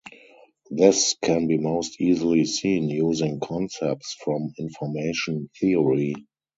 [0.71, 6.15] This can be most easily seen using concepts from information theory.